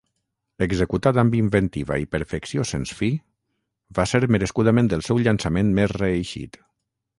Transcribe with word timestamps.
Executat 0.65 1.19
amb 1.23 1.35
inventiva 1.39 1.97
i 2.05 2.07
perfecció 2.15 2.65
sens 2.71 2.95
fi, 3.01 3.11
va 4.01 4.07
ser 4.15 4.23
merescudament 4.37 4.93
el 5.01 5.07
seu 5.11 5.23
llançament 5.29 5.73
més 5.83 5.97
reeixit. 6.03 6.63